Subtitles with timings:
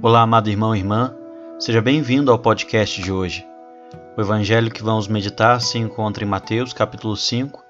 [0.00, 1.12] Olá, amado irmão e irmã,
[1.58, 3.44] seja bem-vindo ao podcast de hoje.
[4.16, 7.64] O evangelho que vamos meditar se encontra em Mateus, capítulo 5,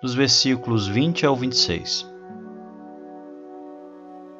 [0.00, 2.08] dos versículos 20 ao 26.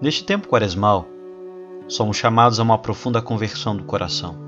[0.00, 1.09] Neste tempo quaresmal,
[1.88, 4.38] somos chamados a uma profunda conversão do coração.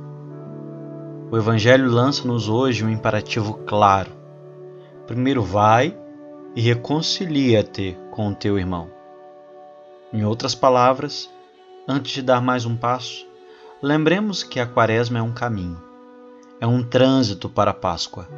[1.33, 4.13] O evangelho lança-nos hoje um imperativo claro.
[5.09, 5.93] Primeiro vai
[6.55, 8.89] e reconcilia-te com o teu irmão.
[10.13, 11.29] Em outras palavras,
[11.89, 13.25] Antes de dar mais um passo,
[13.81, 15.81] lembremos que a Quaresma é um caminho,
[16.61, 18.29] é um trânsito para a Páscoa.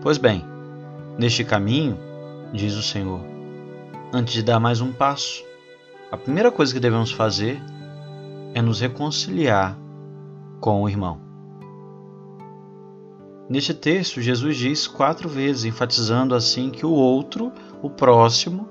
[0.00, 0.42] Pois bem,
[1.18, 1.98] neste caminho,
[2.50, 3.20] diz o Senhor,
[4.10, 5.44] antes de dar mais um passo,
[6.10, 7.60] a primeira coisa que devemos fazer
[8.54, 9.78] é nos reconciliar
[10.62, 11.20] com o irmão.
[13.50, 18.66] Neste texto, Jesus diz quatro vezes, enfatizando assim que o outro, o próximo,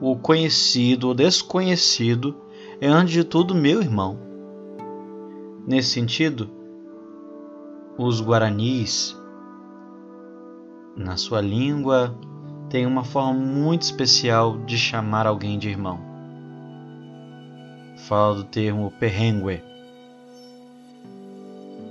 [0.00, 2.43] o conhecido, o desconhecido,
[2.80, 4.18] é antes de tudo meu irmão.
[5.66, 6.50] Nesse sentido,
[7.96, 9.16] os guaranis,
[10.96, 12.14] na sua língua,
[12.68, 16.00] têm uma forma muito especial de chamar alguém de irmão.
[18.08, 19.62] Fala do termo perrengue,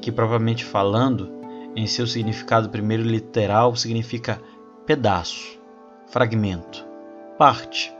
[0.02, 1.32] que propriamente falando,
[1.76, 4.40] em seu significado primeiro literal, significa
[4.86, 5.58] pedaço,
[6.08, 6.86] fragmento,
[7.38, 7.92] parte,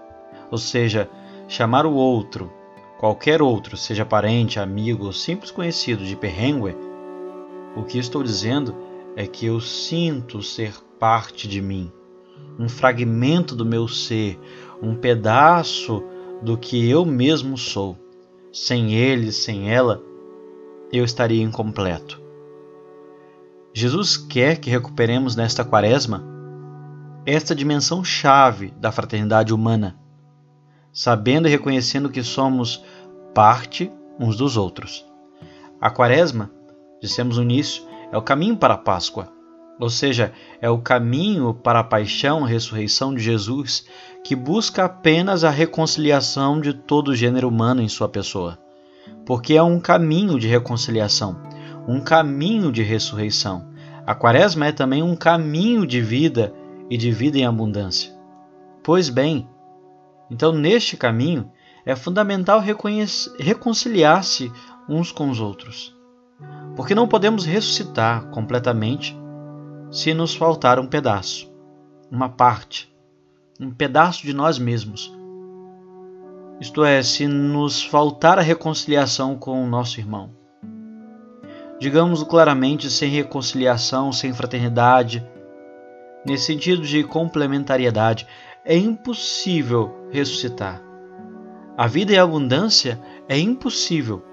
[0.52, 1.10] ou seja,
[1.48, 2.52] chamar o outro
[3.00, 6.76] qualquer outro, seja parente, amigo ou simples conhecido de perrengue,
[7.76, 8.76] o que estou dizendo
[9.16, 11.92] é que eu sinto ser parte de mim,
[12.58, 14.40] um fragmento do meu ser,
[14.82, 16.04] um pedaço
[16.42, 17.98] do que eu mesmo sou.
[18.52, 20.04] Sem ele, sem ela,
[20.92, 22.22] eu estaria incompleto.
[23.74, 26.24] Jesus quer que recuperemos nesta quaresma
[27.26, 29.98] esta dimensão chave da fraternidade humana
[30.94, 32.84] sabendo e reconhecendo que somos
[33.34, 35.06] parte uns dos outros.
[35.82, 36.52] A Quaresma,
[37.02, 39.28] dissemos no início, é o caminho para a Páscoa,
[39.80, 43.86] ou seja, é o caminho para a paixão e ressurreição de Jesus
[44.24, 48.58] que busca apenas a reconciliação de todo o gênero humano em sua pessoa.
[49.26, 51.42] Porque é um caminho de reconciliação,
[51.88, 53.68] um caminho de ressurreição.
[54.06, 56.54] A Quaresma é também um caminho de vida
[56.90, 58.14] e de vida em abundância.
[58.84, 59.50] Pois bem,
[60.34, 61.52] então, neste caminho,
[61.86, 62.60] é fundamental
[63.40, 64.52] reconciliar-se
[64.90, 65.96] uns com os outros,
[66.76, 69.16] porque não podemos ressuscitar completamente
[69.92, 71.54] se nos faltar um pedaço,
[72.10, 72.92] uma parte,
[73.60, 75.14] um pedaço de nós mesmos.
[76.60, 80.32] Isto é, se nos faltar a reconciliação com o nosso irmão.
[81.80, 85.24] Digamos claramente, sem reconciliação, sem fraternidade,
[86.26, 88.26] nesse sentido de complementariedade,
[88.66, 90.82] é impossível ressuscitar.
[91.78, 94.24] A vida em abundância é impossível.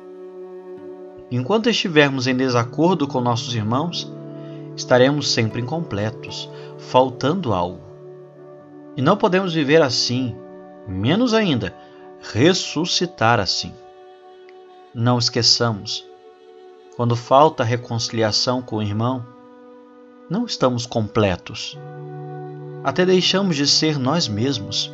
[1.30, 4.12] Enquanto estivermos em desacordo com nossos irmãos,
[4.76, 6.48] estaremos sempre incompletos,
[6.78, 7.80] faltando algo.
[8.96, 10.36] E não podemos viver assim,
[10.86, 11.74] menos ainda,
[12.20, 13.72] ressuscitar assim.
[14.94, 16.06] Não esqueçamos,
[16.96, 19.24] quando falta reconciliação com o irmão,
[20.28, 21.76] não estamos completos
[22.82, 24.92] até deixamos de ser nós mesmos.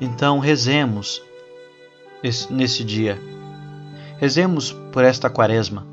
[0.00, 1.22] Então rezemos
[2.50, 3.20] nesse dia.
[4.18, 5.86] Rezemos por esta quaresma.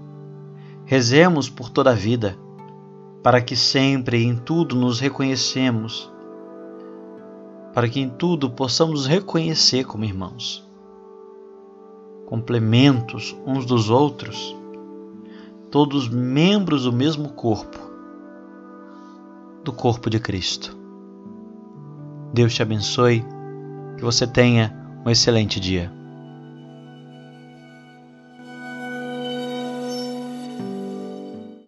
[0.85, 2.35] Rezemos por toda a vida,
[3.21, 6.11] para que sempre e em tudo nos reconhecemos,
[7.73, 10.67] para que em tudo possamos reconhecer como irmãos,
[12.25, 14.55] complementos uns dos outros,
[15.69, 17.88] todos membros do mesmo corpo
[19.69, 20.75] do corpo de Cristo.
[22.33, 23.23] Deus te abençoe,
[23.95, 24.75] que você tenha
[25.05, 25.91] um excelente dia.